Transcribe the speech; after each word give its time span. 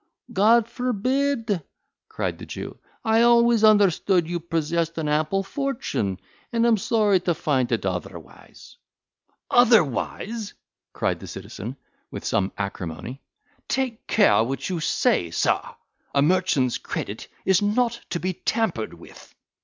"God 0.33 0.67
forbid!" 0.67 1.61
cried 2.09 2.39
the 2.39 2.45
Jew, 2.47 2.79
"I 3.05 3.21
always 3.21 3.63
understood 3.63 4.27
you 4.27 4.39
possessed 4.39 4.97
an 4.97 5.07
ample 5.07 5.43
fortune, 5.43 6.19
and 6.51 6.65
am 6.65 6.77
sorry 6.77 7.19
to 7.19 7.35
find 7.35 7.71
it 7.71 7.85
otherwise." 7.85 8.77
"Otherwise!" 9.51 10.55
cried 10.91 11.19
the 11.19 11.27
citizen, 11.27 11.77
with 12.09 12.25
some 12.25 12.51
acrimony, 12.57 13.21
"take 13.67 14.07
care 14.07 14.43
what 14.43 14.71
you 14.71 14.79
say, 14.79 15.29
sir; 15.29 15.61
a 16.15 16.21
merchant's 16.23 16.79
credit 16.79 17.27
is 17.45 17.61
not 17.61 18.01
to 18.09 18.19
be 18.19 18.33
tampered 18.33 18.95
with." 18.95 19.35